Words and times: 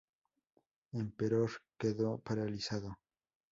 Emperor 0.93 1.47
quedó 1.77 2.17
paralizado. 2.17 2.97